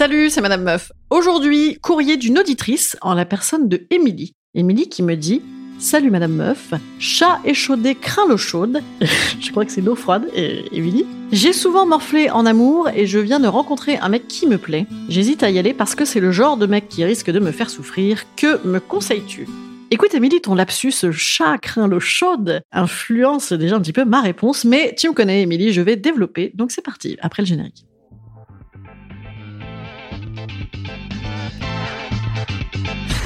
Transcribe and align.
Salut, 0.00 0.30
c'est 0.30 0.40
Madame 0.40 0.62
Meuf. 0.62 0.92
Aujourd'hui, 1.10 1.76
courrier 1.82 2.16
d'une 2.16 2.38
auditrice 2.38 2.96
en 3.02 3.12
la 3.12 3.26
personne 3.26 3.68
de 3.68 3.86
Émilie. 3.90 4.32
Émilie 4.54 4.88
qui 4.88 5.02
me 5.02 5.14
dit 5.14 5.42
Salut 5.78 6.10
Madame 6.10 6.32
Meuf, 6.32 6.72
chat 6.98 7.38
échaudé 7.44 7.94
craint 7.94 8.26
l'eau 8.26 8.38
chaude. 8.38 8.80
je 9.40 9.50
crois 9.50 9.66
que 9.66 9.70
c'est 9.70 9.82
l'eau 9.82 9.94
froide, 9.94 10.24
Émilie. 10.72 11.04
J'ai 11.32 11.52
souvent 11.52 11.84
morflé 11.84 12.30
en 12.30 12.46
amour 12.46 12.88
et 12.94 13.06
je 13.06 13.18
viens 13.18 13.40
de 13.40 13.46
rencontrer 13.46 13.98
un 13.98 14.08
mec 14.08 14.26
qui 14.26 14.46
me 14.46 14.56
plaît. 14.56 14.86
J'hésite 15.10 15.42
à 15.42 15.50
y 15.50 15.58
aller 15.58 15.74
parce 15.74 15.94
que 15.94 16.06
c'est 16.06 16.20
le 16.20 16.32
genre 16.32 16.56
de 16.56 16.64
mec 16.64 16.88
qui 16.88 17.04
risque 17.04 17.30
de 17.30 17.38
me 17.38 17.52
faire 17.52 17.68
souffrir. 17.68 18.24
Que 18.36 18.66
me 18.66 18.80
conseilles-tu? 18.80 19.48
Écoute, 19.90 20.14
Émilie, 20.14 20.40
ton 20.40 20.54
lapsus 20.54 21.12
chat 21.12 21.58
craint 21.58 21.88
l'eau 21.88 22.00
chaude 22.00 22.62
influence 22.72 23.52
déjà 23.52 23.76
un 23.76 23.80
petit 23.80 23.92
peu 23.92 24.06
ma 24.06 24.22
réponse, 24.22 24.64
mais 24.64 24.94
tu 24.96 25.10
me 25.10 25.14
connais, 25.14 25.42
Émilie, 25.42 25.74
je 25.74 25.82
vais 25.82 25.96
développer. 25.96 26.52
Donc 26.54 26.70
c'est 26.70 26.80
parti, 26.80 27.18
après 27.20 27.42
le 27.42 27.48
générique. 27.48 27.84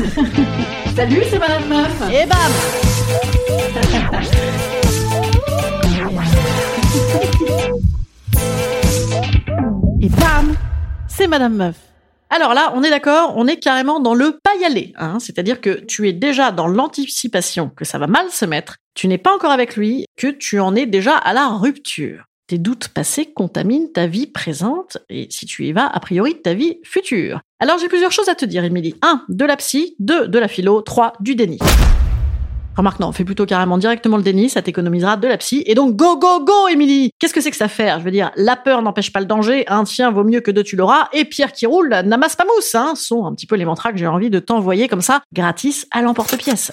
Salut, 0.97 1.22
c'est 1.30 1.38
Madame 1.38 1.66
Meuf. 1.66 2.02
Et 2.12 2.27
bam 2.27 2.38
Et 10.00 10.08
bam 10.08 10.55
C'est 11.08 11.27
Madame 11.27 11.55
Meuf. 11.55 11.77
Alors 12.28 12.52
là, 12.52 12.72
on 12.75 12.82
est 12.82 12.91
d'accord, 12.91 13.32
on 13.36 13.47
est 13.47 13.58
carrément 13.58 14.00
dans 14.00 14.14
le 14.14 14.38
pas 14.42 14.55
y 14.60 14.64
aller. 14.64 14.92
Hein 14.98 15.19
C'est-à-dire 15.20 15.60
que 15.60 15.84
tu 15.84 16.08
es 16.08 16.12
déjà 16.12 16.50
dans 16.50 16.66
l'anticipation 16.66 17.70
que 17.70 17.84
ça 17.84 17.98
va 17.98 18.06
mal 18.06 18.28
se 18.30 18.44
mettre, 18.44 18.77
tu 18.94 19.08
n'es 19.08 19.19
pas 19.19 19.34
encore 19.34 19.52
avec 19.52 19.77
lui, 19.77 20.05
que 20.16 20.27
tu 20.27 20.60
en 20.60 20.75
es 20.75 20.86
déjà 20.86 21.16
à 21.16 21.32
la 21.32 21.48
rupture. 21.48 22.25
Tes 22.55 22.58
doutes 22.58 22.86
passés 22.86 23.27
contaminent 23.27 23.88
ta 23.92 24.06
vie 24.06 24.28
présente 24.28 24.98
et 25.08 25.27
si 25.28 25.44
tu 25.44 25.66
y 25.66 25.72
vas, 25.72 25.88
a 25.88 25.98
priori, 25.98 26.41
ta 26.41 26.55
vie 26.55 26.78
future. 26.84 27.41
Alors 27.58 27.78
j'ai 27.78 27.88
plusieurs 27.88 28.12
choses 28.12 28.28
à 28.28 28.36
te 28.36 28.44
dire, 28.44 28.62
Émilie. 28.62 28.94
1. 29.02 29.24
De 29.28 29.44
la 29.44 29.56
psy. 29.56 29.97
2. 29.98 30.28
De 30.28 30.38
la 30.38 30.47
philo. 30.47 30.81
3. 30.81 31.15
Du 31.19 31.34
déni. 31.34 31.59
Remarque, 32.76 33.00
non, 33.00 33.10
fais 33.10 33.25
plutôt 33.25 33.44
carrément 33.44 33.76
directement 33.76 34.16
le 34.16 34.22
déni, 34.22 34.48
ça 34.50 34.62
t'économisera 34.62 35.16
de 35.16 35.26
la 35.26 35.37
psy. 35.37 35.65
Et 35.66 35.75
donc, 35.75 35.97
go, 35.97 36.16
go, 36.16 36.44
go, 36.44 36.69
Émilie 36.69 37.10
Qu'est-ce 37.19 37.34
que 37.34 37.41
c'est 37.41 37.50
que 37.50 37.56
ça 37.56 37.66
fait 37.66 37.91
Je 37.98 38.04
veux 38.04 38.12
dire, 38.12 38.31
la 38.37 38.54
peur 38.54 38.82
n'empêche 38.82 39.12
pas 39.12 39.19
le 39.19 39.26
danger, 39.26 39.65
un 39.66 39.82
tien 39.82 40.12
vaut 40.12 40.22
mieux 40.22 40.41
que 40.41 40.53
deux 40.53 40.62
tu 40.62 40.76
l'auras, 40.76 41.09
et 41.12 41.25
Pierre 41.25 41.50
qui 41.50 41.66
roule 41.66 41.88
n'amasse 42.04 42.36
pas 42.36 42.44
mousse, 42.44 42.76
hein, 42.76 42.94
sont 42.94 43.26
un 43.26 43.34
petit 43.34 43.47
peu 43.48 43.56
les 43.56 43.65
mantras 43.65 43.91
que 43.91 43.98
j'ai 43.98 44.06
envie 44.06 44.31
de 44.31 44.38
t'envoyer 44.38 44.86
comme 44.86 45.00
ça, 45.00 45.22
gratis, 45.32 45.88
à 45.91 46.03
l'emporte-pièce. 46.03 46.71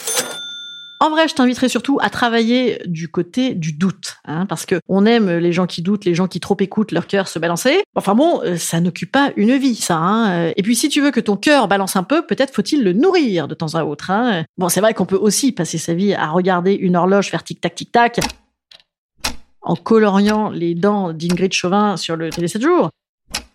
En 1.01 1.09
vrai, 1.09 1.27
je 1.27 1.33
t'inviterai 1.33 1.67
surtout 1.67 1.97
à 1.99 2.11
travailler 2.11 2.79
du 2.85 3.07
côté 3.07 3.55
du 3.55 3.73
doute, 3.73 4.17
hein, 4.25 4.45
parce 4.45 4.67
que 4.67 4.79
on 4.87 5.07
aime 5.07 5.31
les 5.31 5.51
gens 5.51 5.65
qui 5.65 5.81
doutent, 5.81 6.05
les 6.05 6.13
gens 6.13 6.27
qui 6.27 6.39
trop 6.39 6.55
écoutent 6.59 6.91
leur 6.91 7.07
cœur 7.07 7.27
se 7.27 7.39
balancer. 7.39 7.81
Enfin 7.95 8.13
bon, 8.13 8.39
euh, 8.43 8.55
ça 8.55 8.79
n'occupe 8.79 9.11
pas 9.11 9.31
une 9.35 9.57
vie, 9.57 9.73
ça. 9.73 9.97
Hein. 9.97 10.53
Et 10.55 10.61
puis 10.61 10.75
si 10.75 10.89
tu 10.89 11.01
veux 11.01 11.09
que 11.09 11.19
ton 11.19 11.37
cœur 11.37 11.67
balance 11.67 11.95
un 11.95 12.03
peu, 12.03 12.23
peut-être 12.27 12.53
faut-il 12.53 12.83
le 12.83 12.93
nourrir 12.93 13.47
de 13.47 13.55
temps 13.55 13.73
à 13.73 13.83
autre. 13.83 14.11
Hein. 14.11 14.43
Bon, 14.59 14.69
c'est 14.69 14.79
vrai 14.79 14.93
qu'on 14.93 15.07
peut 15.07 15.17
aussi 15.17 15.51
passer 15.51 15.79
sa 15.79 15.95
vie 15.95 16.13
à 16.13 16.27
regarder 16.27 16.73
une 16.73 16.95
horloge 16.95 17.31
faire 17.31 17.43
tic 17.43 17.59
tac 17.59 17.73
tic 17.73 17.91
tac 17.91 18.19
en 19.63 19.75
coloriant 19.75 20.51
les 20.51 20.75
dents 20.75 21.13
d'Ingrid 21.13 21.51
Chauvin 21.51 21.97
sur 21.97 22.15
le 22.15 22.29
télé 22.29 22.47
7 22.47 22.61
jours. 22.61 22.91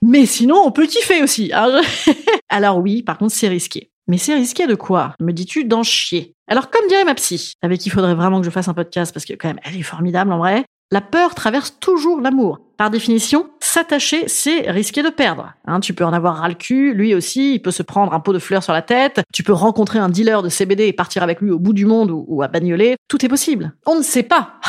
Mais 0.03 0.27
sinon, 0.27 0.63
on 0.65 0.73
peut 0.73 0.87
kiffer 0.87 1.23
aussi. 1.23 1.53
Hein. 1.55 1.81
Alors 2.49 2.79
oui, 2.79 3.05
par 3.05 3.19
contre, 3.19 3.35
c'est 3.35 3.47
risqué. 3.47 3.93
Mais 4.09 4.19
c'est 4.19 4.35
risqué 4.35 4.67
de 4.69 4.77
quoi? 4.77 5.15
Me 5.21 5.33
dis-tu 5.33 5.65
d'en 5.65 5.83
chier? 5.83 6.35
Alors 6.47 6.71
comme 6.71 6.87
dirait 6.87 7.05
ma 7.05 7.15
psy, 7.15 7.55
avec 7.61 7.81
qui 7.81 7.89
il 7.89 7.93
faudrait 7.93 8.15
vraiment 8.15 8.39
que 8.41 8.47
je 8.47 8.51
fasse 8.51 8.69
un 8.69 8.75
podcast 8.75 9.13
parce 9.13 9.25
que 9.25 9.35
quand 9.35 9.49
même 9.49 9.59
elle 9.65 9.77
est 9.77 9.83
formidable 9.83 10.33
en 10.33 10.39
vrai, 10.39 10.65
la 10.93 11.01
peur 11.01 11.35
traverse 11.35 11.79
toujours 11.81 12.21
l'amour. 12.21 12.61
Par 12.77 12.91
définition, 12.91 13.49
s'attacher, 13.61 14.25
c'est 14.27 14.71
risquer 14.71 15.03
de 15.03 15.09
perdre. 15.09 15.55
Hein, 15.67 15.81
tu 15.81 15.95
peux 15.95 16.05
en 16.05 16.13
avoir 16.13 16.37
ras 16.37 16.49
le 16.49 16.55
cul, 16.55 16.93
lui 16.93 17.15
aussi, 17.15 17.55
il 17.55 17.61
peut 17.61 17.71
se 17.71 17.83
prendre 17.83 18.13
un 18.13 18.21
pot 18.21 18.35
de 18.35 18.39
fleurs 18.39 18.63
sur 18.63 18.75
la 18.75 18.83
tête, 18.83 19.23
tu 19.33 19.43
peux 19.43 19.55
rencontrer 19.55 19.99
un 19.99 20.11
dealer 20.11 20.43
de 20.43 20.51
CBD 20.51 20.87
et 20.87 20.93
partir 20.93 21.23
avec 21.23 21.41
lui 21.41 21.51
au 21.51 21.59
bout 21.59 21.73
du 21.73 21.87
monde 21.87 22.11
ou, 22.11 22.43
à 22.43 22.49
Bagnolet. 22.49 22.97
Tout 23.09 23.25
est 23.25 23.29
possible. 23.29 23.73
On 23.87 23.97
ne 23.97 24.03
sait 24.03 24.23
pas. 24.23 24.61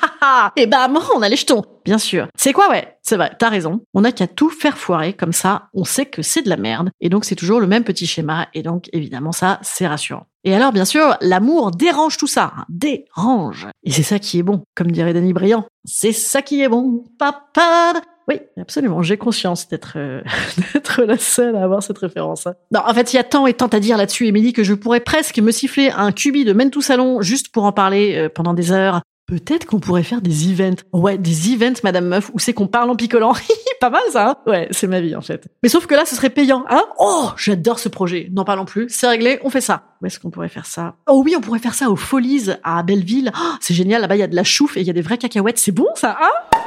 et 0.56 0.66
bam, 0.66 0.98
on 1.14 1.22
a 1.22 1.28
les 1.28 1.36
jetons. 1.36 1.62
Bien 1.84 1.98
sûr. 1.98 2.28
C'est 2.36 2.52
quoi, 2.52 2.68
ouais? 2.70 2.96
C'est 3.02 3.16
vrai, 3.16 3.32
t'as 3.38 3.48
raison. 3.48 3.80
On 3.94 4.02
n'a 4.02 4.12
qu'à 4.12 4.26
tout 4.26 4.50
faire 4.50 4.78
foirer, 4.78 5.12
comme 5.12 5.32
ça, 5.32 5.68
on 5.74 5.84
sait 5.84 6.06
que 6.06 6.22
c'est 6.22 6.42
de 6.42 6.48
la 6.48 6.56
merde. 6.56 6.90
Et 7.00 7.08
donc, 7.08 7.24
c'est 7.24 7.34
toujours 7.34 7.60
le 7.60 7.66
même 7.66 7.84
petit 7.84 8.06
schéma. 8.06 8.48
Et 8.54 8.62
donc, 8.62 8.88
évidemment, 8.92 9.32
ça, 9.32 9.58
c'est 9.62 9.86
rassurant. 9.86 10.26
Et 10.44 10.54
alors, 10.54 10.72
bien 10.72 10.84
sûr, 10.84 11.16
l'amour 11.20 11.70
dérange 11.70 12.18
tout 12.18 12.26
ça. 12.26 12.52
Hein. 12.56 12.64
dérange. 12.68 13.68
Et 13.82 13.90
c'est 13.90 14.02
ça 14.02 14.18
qui 14.18 14.38
est 14.38 14.42
bon, 14.42 14.62
comme 14.74 14.90
dirait 14.90 15.14
Danny 15.14 15.32
Briand. 15.32 15.64
C'est 15.84 16.12
ça 16.12 16.42
qui 16.42 16.62
est 16.62 16.68
bon. 16.68 17.04
Papa. 17.18 17.92
Oui, 18.26 18.40
absolument. 18.58 19.02
J'ai 19.02 19.18
conscience 19.18 19.68
d'être 19.68 19.94
euh, 19.96 20.22
d'être 20.72 21.02
la 21.02 21.18
seule 21.18 21.56
à 21.56 21.64
avoir 21.64 21.82
cette 21.82 21.98
référence. 21.98 22.46
Hein. 22.46 22.54
Non, 22.72 22.80
en 22.86 22.94
fait, 22.94 23.12
il 23.12 23.16
y 23.16 23.18
a 23.18 23.24
tant 23.24 23.46
et 23.46 23.52
tant 23.52 23.66
à 23.66 23.80
dire 23.80 23.98
là-dessus, 23.98 24.26
Émilie, 24.26 24.52
que 24.52 24.64
je 24.64 24.72
pourrais 24.72 25.00
presque 25.00 25.38
me 25.38 25.50
siffler 25.50 25.90
un 25.90 26.10
cubi 26.10 26.44
de 26.44 26.52
Mentou 26.52 26.80
Salon 26.80 27.20
juste 27.20 27.50
pour 27.50 27.64
en 27.64 27.72
parler 27.72 28.16
euh, 28.16 28.28
pendant 28.28 28.54
des 28.54 28.72
heures. 28.72 29.02
Peut-être 29.26 29.64
qu'on 29.64 29.80
pourrait 29.80 30.02
faire 30.02 30.20
des 30.20 30.50
events. 30.50 30.82
Ouais, 30.92 31.16
des 31.16 31.54
events, 31.54 31.80
Madame 31.82 32.06
Meuf, 32.06 32.30
où 32.34 32.38
c'est 32.38 32.52
qu'on 32.52 32.66
parle 32.66 32.90
en 32.90 32.94
picolant. 32.96 33.32
Pas 33.80 33.88
mal 33.88 34.02
ça, 34.12 34.28
hein 34.28 34.36
Ouais, 34.46 34.68
c'est 34.70 34.86
ma 34.86 35.00
vie 35.00 35.16
en 35.16 35.22
fait. 35.22 35.48
Mais 35.62 35.70
sauf 35.70 35.86
que 35.86 35.94
là, 35.94 36.04
ce 36.04 36.14
serait 36.14 36.28
payant, 36.28 36.64
hein 36.68 36.84
Oh, 36.98 37.30
j'adore 37.38 37.78
ce 37.78 37.88
projet. 37.88 38.28
N'en 38.32 38.44
parlons 38.44 38.66
plus. 38.66 38.86
C'est 38.90 39.08
réglé, 39.08 39.40
on 39.42 39.48
fait 39.48 39.62
ça. 39.62 39.84
Où 40.02 40.06
est-ce 40.06 40.20
qu'on 40.20 40.28
pourrait 40.30 40.50
faire 40.50 40.66
ça? 40.66 40.96
Oh 41.08 41.22
oui, 41.24 41.34
on 41.38 41.40
pourrait 41.40 41.58
faire 41.58 41.72
ça 41.74 41.88
aux 41.88 41.96
Folies 41.96 42.50
à 42.64 42.82
Belleville. 42.82 43.32
Oh, 43.34 43.54
c'est 43.60 43.72
génial, 43.74 44.02
là-bas 44.02 44.16
il 44.16 44.20
y 44.20 44.22
a 44.22 44.26
de 44.28 44.36
la 44.36 44.44
chouffe 44.44 44.76
et 44.76 44.82
il 44.82 44.86
y 44.86 44.90
a 44.90 44.94
des 44.94 45.00
vraies 45.00 45.16
cacahuètes. 45.18 45.58
C'est 45.58 45.72
bon 45.72 45.88
ça, 45.94 46.18
hein? 46.20 46.58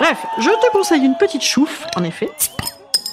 Bref, 0.00 0.18
je 0.38 0.50
te 0.50 0.72
conseille 0.72 1.04
une 1.04 1.16
petite 1.16 1.42
chouffe, 1.42 1.84
en 1.96 2.02
effet 2.02 2.28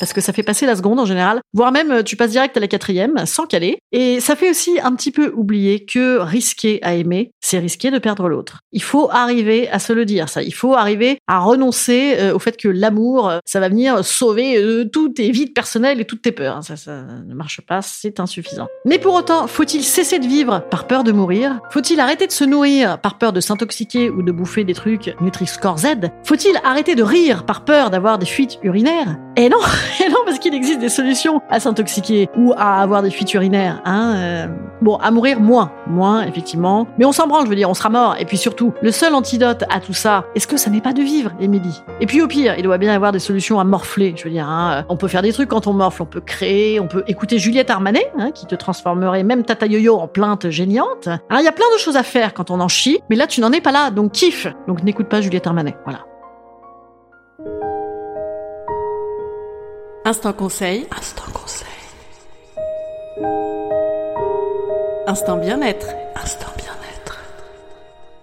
parce 0.02 0.14
que 0.14 0.22
ça 0.22 0.34
fait 0.34 0.42
passer 0.42 0.66
la 0.66 0.76
seconde 0.76 1.00
en 1.00 1.06
général, 1.06 1.42
voire 1.54 1.72
même 1.72 1.92
euh, 1.92 2.02
tu 2.02 2.16
passes 2.16 2.32
direct 2.32 2.58
à 2.58 2.60
la 2.60 2.68
quatrième 2.68 3.24
sans 3.28 3.46
caler. 3.46 3.78
Et 3.92 4.20
ça 4.20 4.36
fait 4.36 4.50
aussi 4.50 4.80
un 4.82 4.96
petit 4.96 5.12
peu 5.12 5.32
oublier 5.36 5.86
que 5.86 6.18
risquer 6.18 6.80
à 6.82 6.96
aimer, 6.96 7.34
c'est 7.40 7.60
risquer 7.60 7.92
de 7.92 8.00
perdre 8.00 8.28
l'autre. 8.28 8.62
Il 8.72 8.82
faut 8.82 9.12
arriver 9.12 9.70
à 9.70 9.78
se 9.78 9.94
le 9.94 10.06
dire, 10.06 10.28
ça. 10.28 10.42
Il 10.42 10.56
faut 10.56 10.74
arriver 10.74 11.20
à 11.28 11.38
renoncer 11.38 12.16
euh, 12.18 12.34
au 12.34 12.40
fait 12.40 12.58
que 12.58 12.68
l'amour, 12.68 13.30
euh, 13.30 13.38
ça 13.46 13.60
va 13.60 13.70
venir 13.70 14.04
sauver 14.04 14.60
toutes 14.92 15.18
tes 15.18 15.30
vides 15.30 15.54
personnelles 15.54 16.02
et 16.02 16.06
toutes 16.06 16.24
tes 16.24 16.32
peurs. 16.32 16.64
Ça, 16.64 16.78
ça 16.78 17.04
ne 17.04 17.36
marche 17.36 17.62
pas, 17.62 17.84
c'est 17.84 18.20
insuffisant. 18.20 18.68
Mais 18.86 18.98
pour 18.98 19.14
autant, 19.14 19.46
faut-il 19.46 19.84
cesser 19.84 20.18
de 20.18 20.26
vivre 20.26 20.64
par 20.72 20.88
peur 20.88 21.04
de 21.04 21.12
mourir? 21.12 21.60
Faut-il 21.70 22.00
arrêter 22.00 22.26
de 22.26 22.32
se 22.32 22.44
nourrir 22.44 23.00
par 23.02 23.20
peur 23.20 23.34
de 23.34 23.40
s'intoxiquer 23.40 24.10
ou 24.10 24.24
de 24.24 24.32
bouffer 24.32 24.64
des 24.64 24.74
trucs 24.74 25.14
Nutri-Score 25.22 25.78
Z? 25.78 25.88
Faut-il 26.24 26.60
arrêter 26.64 26.96
de 26.96 27.04
rire 27.04 27.46
par 27.46 27.66
peur 27.66 27.92
d'avoir 27.92 28.18
des 28.18 28.26
fuites 28.26 28.58
urinaires? 28.64 29.20
Et 29.42 29.50
non, 29.50 29.58
et 30.06 30.08
non, 30.08 30.20
parce 30.24 30.38
qu'il 30.38 30.54
existe 30.54 30.80
des 30.80 30.90
solutions 30.90 31.42
à 31.50 31.60
s'intoxiquer 31.60 32.30
ou 32.38 32.54
à 32.58 32.80
avoir 32.80 33.02
des 33.02 33.10
fuites 33.10 33.34
urinaires. 33.34 33.82
Hein, 33.86 34.14
euh. 34.16 34.48
Bon, 34.84 34.98
à 34.98 35.10
mourir 35.10 35.40
moins, 35.40 35.72
moins 35.88 36.24
effectivement. 36.24 36.88
Mais 37.00 37.06
on 37.06 37.12
s'en 37.12 37.26
branle, 37.26 37.46
je 37.46 37.50
veux 37.50 37.56
dire, 37.56 37.68
on 37.68 37.74
sera 37.74 37.90
mort. 37.90 38.16
Et 38.20 38.26
puis 38.26 38.38
surtout, 38.38 38.72
le 38.84 38.92
seul 38.92 39.16
antidote 39.16 39.64
à 39.72 39.80
tout 39.80 39.96
ça, 39.96 40.26
est-ce 40.36 40.46
que 40.46 40.58
ça 40.58 40.70
n'est 40.70 40.80
pas 40.80 40.94
de 40.94 41.02
vivre, 41.02 41.32
Émilie? 41.40 41.82
Et 42.02 42.06
puis 42.06 42.22
au 42.22 42.28
pire, 42.28 42.54
il 42.56 42.62
doit 42.62 42.78
bien 42.78 42.92
y 42.92 42.96
avoir 42.96 43.12
des 43.12 43.20
solutions 43.20 43.60
à 43.60 43.64
morfler. 43.64 44.14
Je 44.16 44.26
veux 44.26 44.30
dire, 44.30 44.48
hein, 44.48 44.86
on 44.90 44.98
peut 44.98 45.08
faire 45.08 45.24
des 45.24 45.34
trucs 45.34 45.50
quand 45.50 45.66
on 45.66 45.74
morfle, 45.74 46.04
on 46.04 46.08
peut 46.08 46.22
créer, 46.22 46.80
on 46.80 46.88
peut 46.88 47.04
écouter 47.08 47.40
Juliette 47.40 47.72
Armanet, 47.72 48.12
hein, 48.20 48.30
qui 48.30 48.46
te 48.46 48.54
transformerait 48.54 49.24
même 49.24 49.44
Tata 49.44 49.66
Yo-Yo 49.66 49.98
en 49.98 50.08
plainte 50.08 50.52
géniante. 50.52 51.08
Hein, 51.08 51.38
il 51.40 51.46
y 51.46 51.48
a 51.48 51.52
plein 51.52 51.66
de 51.74 51.80
choses 51.80 51.98
à 51.98 52.04
faire 52.04 52.36
quand 52.36 52.52
on 52.52 52.60
en 52.60 52.68
chie, 52.68 53.00
mais 53.10 53.16
là 53.16 53.26
tu 53.26 53.42
n'en 53.42 53.52
es 53.52 53.62
pas 53.62 53.72
là, 53.72 53.90
donc 53.90 54.12
kiffe. 54.12 54.46
Donc 54.68 54.84
n'écoute 54.84 55.10
pas 55.10 55.20
Juliette 55.20 55.48
Armanet, 55.48 55.76
voilà. 55.84 56.11
Instant 60.12 60.34
conseil. 60.34 60.86
Instant 60.92 61.32
conseil. 61.34 61.68
Instant 65.08 65.38
bien-être. 65.38 65.88
Instant 66.22 66.52
bien-être. 66.58 67.22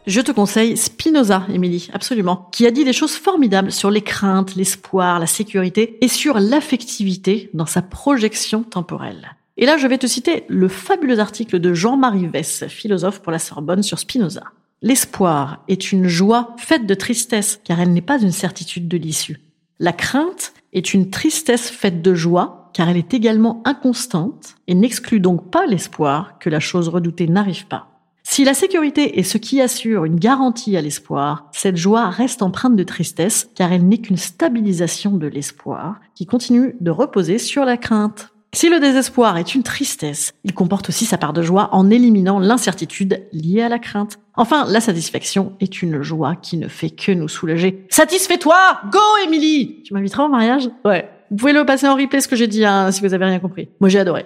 Je 0.07 0.21
te 0.21 0.31
conseille 0.31 0.77
Spinoza, 0.77 1.47
Émilie, 1.49 1.89
absolument, 1.95 2.51
qui 2.53 2.67
a 2.67 2.71
dit 2.71 2.85
des 2.85 2.93
choses 2.93 3.15
formidables 3.15 3.73
sur 3.73 3.91
les 3.91 4.03
craintes, 4.03 4.55
l'espoir, 4.55 5.19
la 5.19 5.27
sécurité 5.27 5.97
et 6.03 6.09
sur 6.09 6.39
l'affectivité 6.39 7.49
dans 7.55 7.65
sa 7.65 7.81
projection 7.81 8.65
temporelle. 8.65 9.37
Et 9.57 9.65
là, 9.65 9.79
je 9.79 9.87
vais 9.87 9.97
te 9.97 10.07
citer 10.07 10.45
le 10.49 10.69
fabuleux 10.69 11.21
article 11.21 11.59
de 11.59 11.73
Jean-Marie 11.73 12.27
Vess, 12.27 12.67
philosophe 12.67 13.23
pour 13.23 13.33
la 13.33 13.39
Sorbonne, 13.39 13.83
sur 13.83 13.99
Spinoza. 13.99 14.43
L'espoir 14.83 15.65
est 15.69 15.91
une 15.91 16.07
joie 16.07 16.55
faite 16.59 16.85
de 16.85 16.93
tristesse, 16.93 17.59
car 17.65 17.81
elle 17.81 17.95
n'est 17.95 18.03
pas 18.03 18.21
une 18.21 18.31
certitude 18.31 18.89
de 18.89 18.99
l'issue. 18.99 19.41
La 19.79 19.95
crainte 19.95 20.53
est 20.73 20.95
une 20.95 21.11
tristesse 21.11 21.71
faite 21.71 22.03
de 22.03 22.15
joie, 22.15 22.71
car 22.75 22.89
elle 22.89 22.97
est 22.97 23.15
également 23.15 23.63
inconstante 23.65 24.55
et 24.67 24.75
n'exclut 24.75 25.21
donc 25.21 25.51
pas 25.51 25.67
l'espoir 25.67 26.39
que 26.39 26.51
la 26.51 26.61
chose 26.61 26.89
redoutée 26.89 27.27
n'arrive 27.27 27.67
pas. 27.67 27.89
Si 28.31 28.45
la 28.45 28.53
sécurité 28.53 29.19
est 29.19 29.23
ce 29.23 29.39
qui 29.39 29.61
assure 29.61 30.05
une 30.05 30.21
garantie 30.21 30.77
à 30.77 30.83
l'espoir, 30.83 31.49
cette 31.53 31.79
joie 31.79 32.11
reste 32.11 32.43
empreinte 32.43 32.77
de 32.77 32.85
tristesse, 32.85 33.49
car 33.55 33.73
elle 33.73 33.89
n'est 33.89 33.99
qu'une 33.99 34.19
stabilisation 34.19 35.17
de 35.17 35.27
l'espoir 35.27 35.99
qui 36.15 36.27
continue 36.27 36.77
de 36.81 36.91
reposer 36.91 37.39
sur 37.39 37.65
la 37.65 37.79
crainte. 37.79 38.35
Si 38.55 38.71
le 38.71 38.81
désespoir 38.81 39.37
est 39.37 39.55
une 39.55 39.63
tristesse, 39.63 40.33
il 40.43 40.55
comporte 40.55 40.89
aussi 40.89 41.05
sa 41.05 41.19
part 41.19 41.35
de 41.35 41.43
joie 41.43 41.69
en 41.73 41.91
éliminant 41.91 42.39
l'incertitude 42.39 43.27
liée 43.33 43.61
à 43.61 43.69
la 43.69 43.79
crainte. 43.79 44.19
Enfin, 44.37 44.65
la 44.67 44.81
satisfaction 44.81 45.53
est 45.61 45.83
une 45.83 46.03
joie 46.03 46.35
qui 46.35 46.57
ne 46.57 46.67
fait 46.67 46.89
que 46.89 47.13
nous 47.13 47.29
soulager. 47.29 47.85
Satisfais-toi 47.91 48.57
Go, 48.91 48.99
Émilie 49.27 49.83
Tu 49.85 49.93
m'inviteras 49.93 50.25
au 50.25 50.29
mariage? 50.29 50.71
Ouais. 50.87 51.11
Vous 51.31 51.37
pouvez 51.37 51.53
le 51.53 51.67
passer 51.67 51.87
en 51.87 51.95
replay 51.95 52.23
ce 52.23 52.29
que 52.29 52.37
j'ai 52.37 52.47
dit, 52.47 52.65
hein, 52.65 52.91
si 52.91 53.03
vous 53.03 53.13
avez 53.13 53.27
rien 53.27 53.39
compris. 53.39 53.69
Moi, 53.81 53.91
j'ai 53.91 53.99
adoré. 53.99 54.25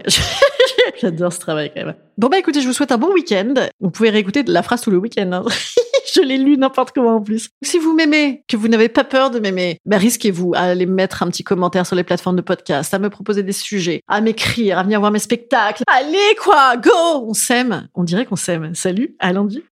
J'adore 1.00 1.32
ce 1.32 1.40
travail 1.40 1.72
quand 1.74 1.84
même. 1.84 1.96
Bon 2.16 2.28
bah 2.28 2.38
écoutez, 2.38 2.60
je 2.60 2.66
vous 2.68 2.72
souhaite 2.72 2.92
un 2.92 2.98
bon 2.98 3.12
week-end. 3.12 3.54
Vous 3.80 3.90
pouvez 3.90 4.10
réécouter 4.10 4.44
la 4.46 4.62
phrase 4.62 4.82
tout 4.82 4.92
le 4.92 4.98
week-end. 4.98 5.30
Hein. 5.32 5.44
je 6.14 6.20
l'ai 6.20 6.38
lu 6.38 6.56
n'importe 6.56 6.92
comment 6.92 7.16
en 7.16 7.22
plus. 7.22 7.50
Si 7.62 7.78
vous 7.78 7.94
m'aimez, 7.94 8.44
que 8.48 8.56
vous 8.56 8.68
n'avez 8.68 8.88
pas 8.88 9.04
peur 9.04 9.30
de 9.30 9.38
m'aimer, 9.38 9.78
bah 9.84 9.98
risquez-vous 9.98 10.52
à 10.54 10.60
aller 10.60 10.86
mettre 10.86 11.22
un 11.22 11.28
petit 11.28 11.44
commentaire 11.44 11.86
sur 11.86 11.96
les 11.96 12.04
plateformes 12.04 12.36
de 12.36 12.42
podcast, 12.42 12.92
à 12.94 12.98
me 12.98 13.10
proposer 13.10 13.42
des 13.42 13.52
sujets, 13.52 14.00
à 14.08 14.20
m'écrire, 14.20 14.78
à 14.78 14.82
venir 14.82 15.00
voir 15.00 15.12
mes 15.12 15.18
spectacles. 15.18 15.82
Allez 15.86 16.36
quoi, 16.42 16.76
go 16.76 16.90
On 17.26 17.34
s'aime. 17.34 17.88
On 17.94 18.04
dirait 18.04 18.26
qu'on 18.26 18.36
s'aime. 18.36 18.74
Salut, 18.74 19.16
à 19.18 19.32
lundi. 19.32 19.62